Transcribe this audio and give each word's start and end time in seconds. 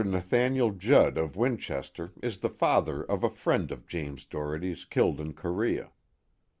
Nathaniel 0.03 0.71
Judd 0.71 1.15
of 1.19 1.35
Winchester 1.35 2.11
is 2.23 2.39
the 2.39 2.49
father 2.49 3.03
of 3.03 3.23
a 3.23 3.29
friend 3.29 3.71
of 3.71 3.85
James 3.85 4.25
Doherty's 4.25 4.83
killed 4.83 5.19
in 5.19 5.35
Korea. 5.35 5.91